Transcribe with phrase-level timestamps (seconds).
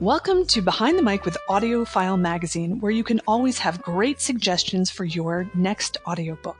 [0.00, 4.90] Welcome to Behind the Mic with AudioFile Magazine, where you can always have great suggestions
[4.90, 6.56] for your next audiobook.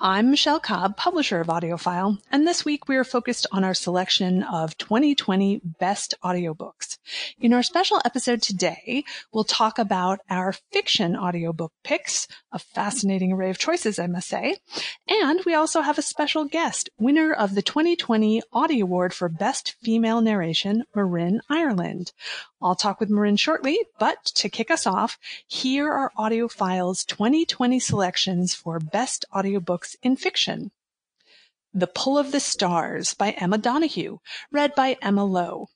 [0.00, 4.44] I'm Michelle Cobb, publisher of AudioFile, and this week we are focused on our selection
[4.44, 6.98] of 2020 best audiobooks.
[7.40, 9.02] In our special episode today,
[9.32, 14.58] we'll talk about our fiction audiobook picks, a fascinating array of choices, I must say.
[15.08, 19.74] And we also have a special guest, winner of the 2020 Audie Award for Best
[19.82, 22.12] Female Narration, Marin Ireland.
[22.62, 28.54] I'll talk with Marin shortly, but to kick us off, here are AudioFile's 2020 selections
[28.54, 30.70] for best audiobooks in fiction.
[31.72, 34.18] The Pull of the Stars by Emma Donoghue,
[34.50, 35.68] read by Emma Lowe.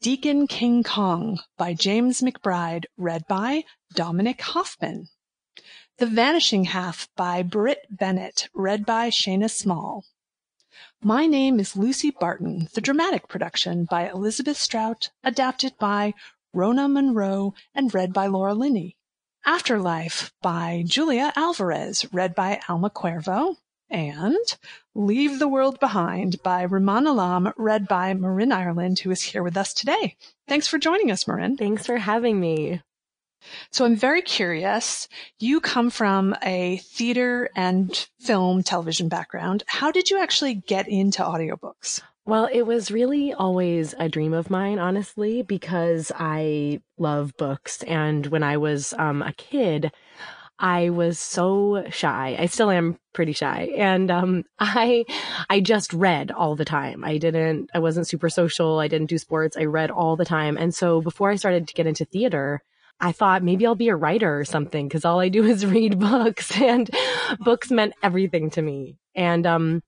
[0.00, 5.08] Deacon King Kong by James McBride, read by Dominic Hoffman.
[5.98, 10.04] The Vanishing Half by Brit Bennett, read by Shayna Small.
[11.02, 16.14] My Name is Lucy Barton, the dramatic production by Elizabeth Strout, adapted by
[16.52, 18.96] Rona Munro and read by Laura Linney.
[19.46, 23.56] Afterlife by Julia Alvarez, read by Alma Cuervo.
[23.88, 24.36] And
[24.94, 29.56] Leave the World Behind by Rumaan Alam, read by Marin Ireland, who is here with
[29.56, 30.16] us today.
[30.46, 31.56] Thanks for joining us, Marin.
[31.56, 32.82] Thanks for having me.
[33.70, 35.08] So I'm very curious.
[35.38, 39.64] You come from a theater and film television background.
[39.66, 42.02] How did you actually get into audiobooks?
[42.30, 47.82] Well, it was really always a dream of mine, honestly, because I love books.
[47.82, 49.90] And when I was um, a kid,
[50.56, 52.36] I was so shy.
[52.38, 53.72] I still am pretty shy.
[53.76, 55.06] And um, I
[55.50, 57.02] I just read all the time.
[57.02, 58.78] I didn't I wasn't super social.
[58.78, 59.56] I didn't do sports.
[59.56, 60.56] I read all the time.
[60.56, 62.60] And so before I started to get into theater,
[63.00, 65.98] I thought maybe I'll be a writer or something because all I do is read
[65.98, 66.88] books and
[67.40, 68.98] books meant everything to me.
[69.16, 69.82] And, um,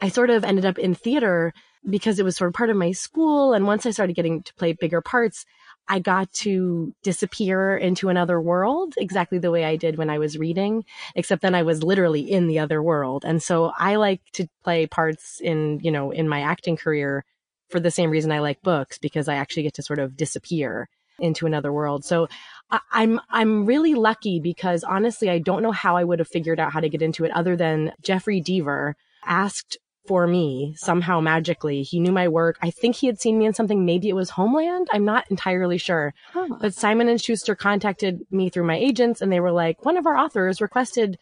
[0.00, 1.52] I sort of ended up in theater
[1.88, 3.52] because it was sort of part of my school.
[3.52, 5.44] And once I started getting to play bigger parts,
[5.88, 10.38] I got to disappear into another world exactly the way I did when I was
[10.38, 10.84] reading,
[11.16, 13.24] except then I was literally in the other world.
[13.24, 17.24] And so I like to play parts in, you know, in my acting career
[17.68, 20.88] for the same reason I like books because I actually get to sort of disappear
[21.18, 22.04] into another world.
[22.04, 22.28] So
[22.70, 26.60] I, I'm I'm really lucky because honestly, I don't know how I would have figured
[26.60, 31.82] out how to get into it other than Jeffrey Deaver asked for me somehow magically.
[31.82, 32.58] He knew my work.
[32.60, 33.84] I think he had seen me in something.
[33.84, 34.88] Maybe it was Homeland.
[34.92, 36.12] I'm not entirely sure.
[36.32, 36.48] Huh.
[36.60, 40.06] But Simon and Schuster contacted me through my agents and they were like, one of
[40.06, 41.18] our authors requested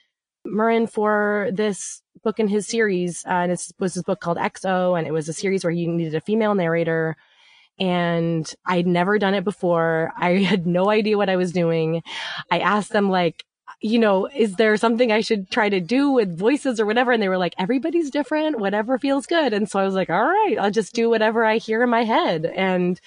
[0.46, 3.24] Marin for this book in his series.
[3.26, 4.98] Uh, and it was this book called XO.
[4.98, 7.16] And it was a series where he needed a female narrator
[7.78, 10.12] and I'd never done it before.
[10.16, 12.02] I had no idea what I was doing.
[12.50, 13.44] I asked them like,
[13.80, 17.12] you know, is there something I should try to do with voices or whatever?
[17.12, 19.52] And they were like, everybody's different, whatever feels good.
[19.52, 22.04] And so I was like, all right, I'll just do whatever I hear in my
[22.04, 22.44] head.
[22.44, 23.00] And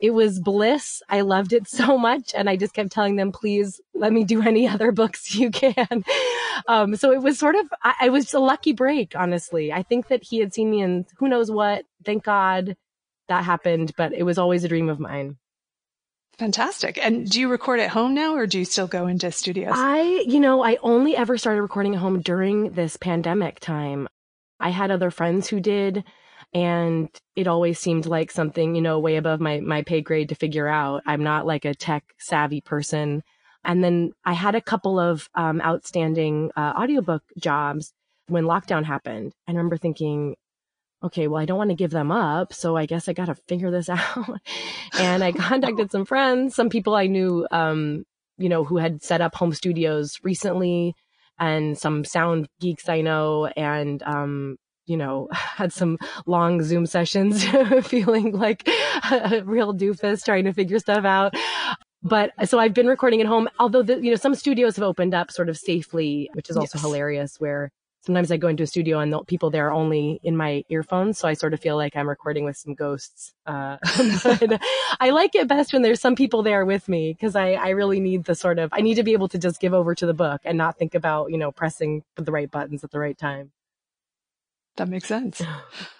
[0.00, 1.02] it was bliss.
[1.08, 2.32] I loved it so much.
[2.34, 6.04] And I just kept telling them, please let me do any other books you can.
[6.68, 9.72] Um, so it was sort of, I, I was a lucky break, honestly.
[9.72, 11.84] I think that he had seen me in who knows what.
[12.04, 12.76] Thank God
[13.28, 15.36] that happened, but it was always a dream of mine.
[16.42, 16.98] Fantastic.
[17.00, 19.74] And do you record at home now or do you still go into studios?
[19.76, 24.08] I, you know, I only ever started recording at home during this pandemic time.
[24.58, 26.02] I had other friends who did,
[26.52, 30.34] and it always seemed like something, you know, way above my, my pay grade to
[30.34, 31.04] figure out.
[31.06, 33.22] I'm not like a tech savvy person.
[33.62, 37.92] And then I had a couple of um, outstanding uh, audiobook jobs
[38.26, 39.32] when lockdown happened.
[39.46, 40.34] I remember thinking,
[41.02, 42.52] okay, well, I don't want to give them up.
[42.52, 44.40] So I guess I got to figure this out.
[44.98, 48.04] and I contacted some friends, some people I knew, um,
[48.38, 50.94] you know, who had set up home studios recently
[51.38, 53.46] and some sound geeks I know.
[53.56, 57.44] And, um, you know, had some long Zoom sessions
[57.82, 58.68] feeling like
[59.10, 61.34] a real doofus trying to figure stuff out.
[62.04, 65.14] But so I've been recording at home, although the, you know, some studios have opened
[65.14, 66.82] up sort of safely, which is also yes.
[66.82, 67.70] hilarious where
[68.04, 71.18] sometimes I go into a studio and the people there are only in my earphones.
[71.18, 73.32] So I sort of feel like I'm recording with some ghosts.
[73.46, 73.76] Uh,
[75.00, 78.00] I like it best when there's some people there with me because I, I really
[78.00, 80.14] need the sort of, I need to be able to just give over to the
[80.14, 83.52] book and not think about, you know, pressing the right buttons at the right time.
[84.76, 85.40] That makes sense.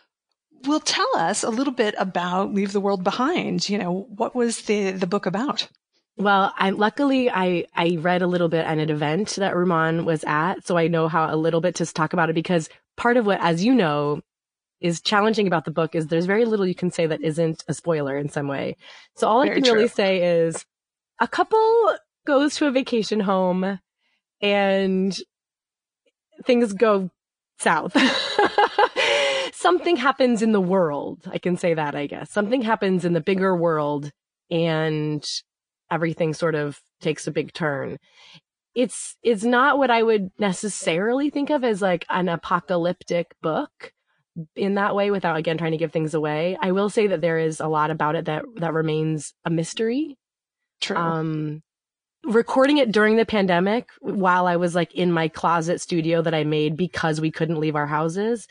[0.64, 3.68] well, tell us a little bit about Leave the World Behind.
[3.68, 5.68] You know, what was the, the book about?
[6.16, 10.24] Well, I luckily I I read a little bit at an event that Rumaan was
[10.24, 13.26] at, so I know how a little bit to talk about it because part of
[13.26, 14.20] what, as you know,
[14.80, 17.74] is challenging about the book is there's very little you can say that isn't a
[17.74, 18.76] spoiler in some way.
[19.16, 19.74] So all very I can true.
[19.74, 20.66] really say is
[21.20, 23.78] a couple goes to a vacation home
[24.40, 25.18] and
[26.44, 27.10] things go
[27.58, 27.96] south.
[29.54, 31.28] Something happens in the world.
[31.30, 32.30] I can say that, I guess.
[32.30, 34.10] Something happens in the bigger world
[34.50, 35.24] and
[35.92, 37.98] everything sort of takes a big turn.
[38.74, 43.92] It's it's not what I would necessarily think of as like an apocalyptic book
[44.56, 46.56] in that way without again trying to give things away.
[46.60, 50.16] I will say that there is a lot about it that that remains a mystery.
[50.80, 50.96] True.
[50.96, 51.62] Um
[52.24, 56.44] recording it during the pandemic while I was like in my closet studio that I
[56.44, 58.46] made because we couldn't leave our houses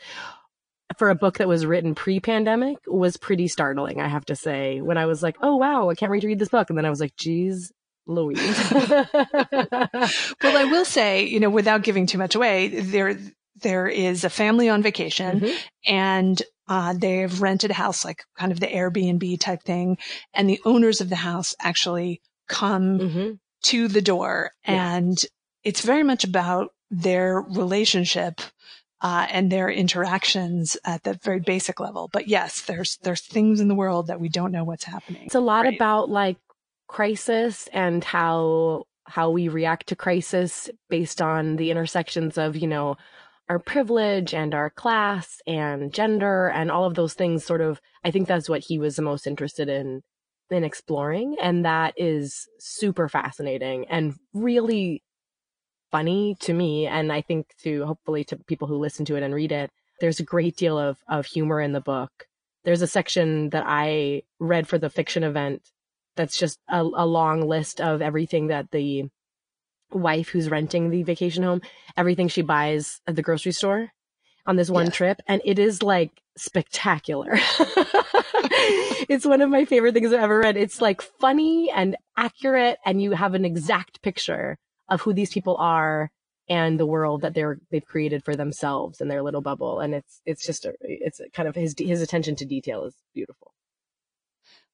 [0.98, 4.80] for a book that was written pre-pandemic was pretty startling, I have to say.
[4.80, 6.86] When I was like, "Oh wow, I can't wait to read this book," and then
[6.86, 7.72] I was like, "Geez,
[8.06, 8.38] Louise."
[8.72, 13.18] well, I will say, you know, without giving too much away, there
[13.62, 15.56] there is a family on vacation, mm-hmm.
[15.86, 19.98] and uh, they've rented a house, like kind of the Airbnb type thing,
[20.34, 23.30] and the owners of the house actually come mm-hmm.
[23.64, 24.96] to the door, yeah.
[24.96, 25.24] and
[25.64, 28.40] it's very much about their relationship
[29.02, 32.08] uh, and their interactions at the very basic level.
[32.12, 35.24] But yes, there's there's things in the world that we don't know what's happening.
[35.24, 35.74] It's a lot right?
[35.74, 36.38] about like
[36.86, 42.96] crisis and how how we react to crisis based on the intersections of you know
[43.48, 48.10] our privilege and our class and gender and all of those things sort of i
[48.10, 50.02] think that's what he was the most interested in
[50.50, 55.02] in exploring and that is super fascinating and really
[55.92, 59.34] funny to me and I think to hopefully to people who listen to it and
[59.34, 59.70] read it.
[60.00, 62.10] There's a great deal of of humor in the book.
[62.64, 65.62] There's a section that I read for the fiction event
[66.16, 69.04] that's just a, a long list of everything that the
[69.92, 71.60] wife who's renting the vacation home,
[71.96, 73.90] everything she buys at the grocery store
[74.46, 74.92] on this one yeah.
[74.92, 75.20] trip.
[75.28, 77.32] And it is like spectacular.
[79.08, 80.56] it's one of my favorite things I've ever read.
[80.56, 84.58] It's like funny and accurate, and you have an exact picture
[84.92, 86.10] of who these people are
[86.48, 89.80] and the world that they're they've created for themselves in their little bubble.
[89.80, 93.52] And it's it's just a, it's kind of his his attention to detail is beautiful.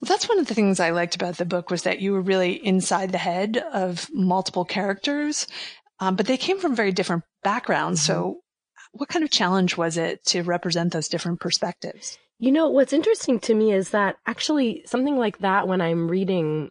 [0.01, 2.21] Well that's one of the things i liked about the book was that you were
[2.21, 5.47] really inside the head of multiple characters
[6.01, 8.01] um, but they came from very different backgrounds.
[8.03, 8.13] Mm-hmm.
[8.13, 8.41] so
[8.93, 12.17] what kind of challenge was it to represent those different perspectives?
[12.39, 16.71] You know what's interesting to me is that actually something like that when i'm reading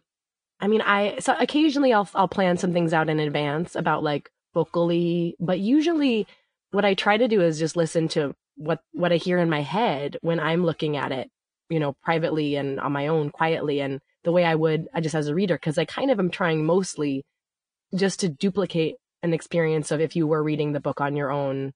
[0.60, 4.30] I mean, I so occasionally I'll I'll plan some things out in advance about like
[4.54, 6.26] vocally, but usually
[6.70, 9.62] what I try to do is just listen to what what I hear in my
[9.62, 11.30] head when I'm looking at it,
[11.70, 15.14] you know, privately and on my own quietly and the way I would I just
[15.14, 17.24] as a reader because I kind of am trying mostly
[17.94, 21.72] just to duplicate an experience of if you were reading the book on your own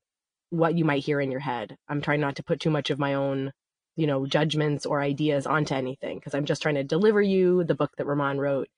[0.51, 1.77] what you might hear in your head.
[1.89, 3.53] I'm trying not to put too much of my own
[3.97, 7.75] you know, judgments or ideas onto anything because I'm just trying to deliver you the
[7.75, 8.69] book that Rumaan wrote.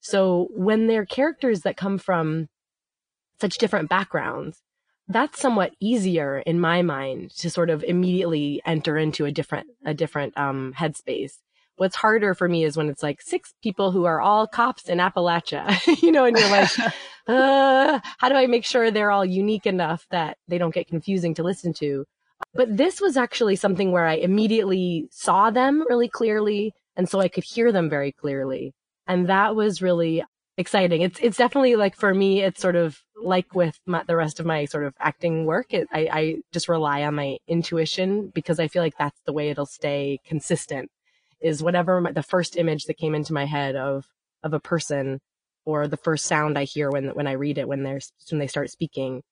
[0.00, 2.48] So when they're characters that come from
[3.40, 4.62] such different backgrounds,
[5.08, 9.92] that's somewhat easier in my mind to sort of immediately enter into a different, a
[9.92, 11.38] different, um, headspace.
[11.76, 14.98] What's harder for me is when it's like six people who are all cops in
[14.98, 16.70] Appalachia, you know, and you're like,
[17.26, 21.34] uh, how do I make sure they're all unique enough that they don't get confusing
[21.34, 22.06] to listen to?
[22.54, 26.74] But this was actually something where I immediately saw them really clearly.
[26.96, 28.72] And so I could hear them very clearly.
[29.06, 30.24] And that was really
[30.56, 31.02] exciting.
[31.02, 34.46] It's, it's definitely like for me, it's sort of like with my, the rest of
[34.46, 35.72] my sort of acting work.
[35.72, 39.50] It, I, I just rely on my intuition because I feel like that's the way
[39.50, 40.90] it'll stay consistent
[41.40, 44.04] is whatever my, the first image that came into my head of,
[44.42, 45.20] of a person
[45.64, 48.46] or the first sound I hear when, when I read it, when they're, when they
[48.46, 49.22] start speaking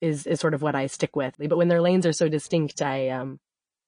[0.00, 1.34] is is sort of what I stick with.
[1.38, 3.40] But when their lanes are so distinct, I um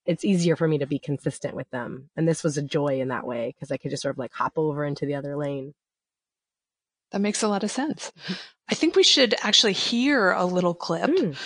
[0.07, 2.11] it's easier for me to be consistent with them.
[2.17, 4.33] And this was a joy in that way because I could just sort of like
[4.33, 5.75] hop over into the other lane.
[7.11, 8.13] That makes a lot of sense.
[8.69, 11.11] I think we should actually hear a little clip.
[11.11, 11.37] Mm.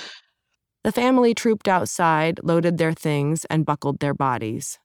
[0.84, 4.78] The family trooped outside, loaded their things, and buckled their bodies.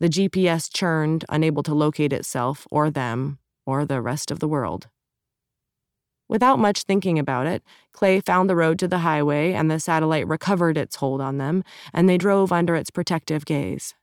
[0.00, 4.88] The GPS churned, unable to locate itself or them or the rest of the world.
[6.32, 7.62] Without much thinking about it,
[7.92, 11.62] Clay found the road to the highway and the satellite recovered its hold on them,
[11.92, 13.94] and they drove under its protective gaze.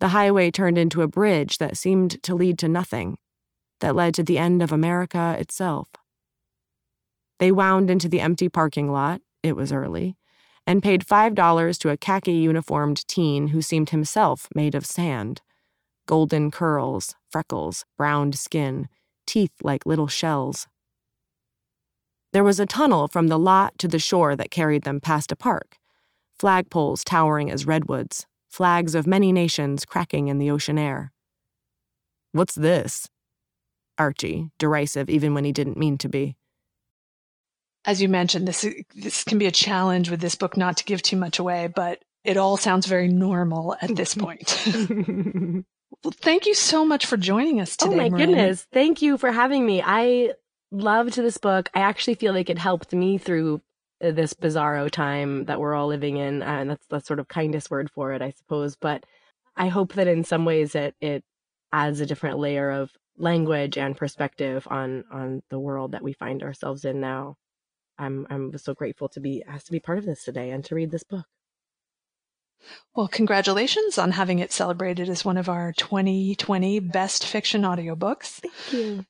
[0.00, 3.16] The highway turned into a bridge that seemed to lead to nothing,
[3.78, 5.86] that led to the end of America itself.
[7.38, 10.16] They wound into the empty parking lot, it was early,
[10.66, 15.42] and paid $5 to a khaki uniformed teen who seemed himself made of sand.
[16.06, 18.88] Golden curls, freckles, browned skin,
[19.28, 20.66] teeth like little shells.
[22.32, 25.36] There was a tunnel from the lot to the shore that carried them past a
[25.36, 25.76] park,
[26.40, 31.12] flagpoles towering as redwoods, flags of many nations cracking in the ocean air.
[32.32, 33.08] What's this?
[33.98, 36.36] Archie, derisive even when he didn't mean to be.
[37.84, 41.02] As you mentioned, this this can be a challenge with this book not to give
[41.02, 44.56] too much away, but it all sounds very normal at this point.
[46.02, 47.94] Well, thank you so much for joining us oh, today.
[47.94, 48.30] Oh my Marin.
[48.30, 48.66] goodness.
[48.72, 49.82] Thank you for having me.
[49.84, 50.32] I
[50.72, 51.68] loved to this book.
[51.74, 53.60] I actually feel like it helped me through
[54.02, 56.42] uh, this bizarro time that we're all living in.
[56.42, 58.74] And that's the sort of kindest word for it, I suppose.
[58.76, 59.04] But
[59.56, 61.24] I hope that in some ways it, it
[61.72, 66.42] adds a different layer of language and perspective on, on the world that we find
[66.42, 67.36] ourselves in now.
[67.98, 70.74] I'm, I'm so grateful to be asked to be part of this today and to
[70.74, 71.26] read this book.
[72.94, 78.40] Well, congratulations on having it celebrated as one of our 2020 best fiction audiobooks.
[78.40, 79.06] Thank you.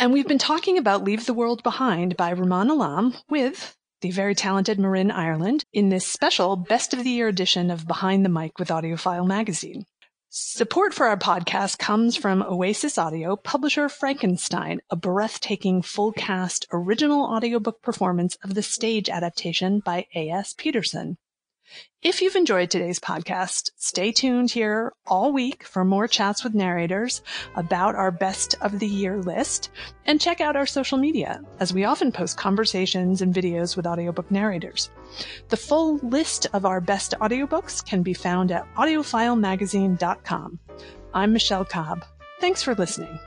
[0.00, 4.32] And we've been talking about Leave the World Behind by Rumaan Alam with the very
[4.32, 8.60] talented Marin Ireland in this special Best of the Year edition of Behind the Mic
[8.60, 9.86] with AudioFile magazine.
[10.28, 17.24] Support for our podcast comes from Oasis Audio, publisher Frankenstein, a breathtaking full cast original
[17.24, 20.54] audiobook performance of the stage adaptation by A.S.
[20.56, 21.18] Peterson.
[22.00, 27.22] If you've enjoyed today's podcast, stay tuned here all week for more chats with narrators
[27.56, 29.70] about our best of the year list
[30.06, 34.30] and check out our social media as we often post conversations and videos with audiobook
[34.30, 34.90] narrators.
[35.48, 40.60] The full list of our best audiobooks can be found at audiofilemagazine.com.
[41.14, 42.04] I'm Michelle Cobb.
[42.40, 43.18] Thanks for listening.